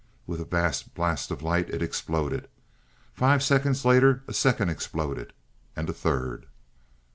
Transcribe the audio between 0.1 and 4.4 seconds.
With a vast blast of light, it exploded. Five seconds later a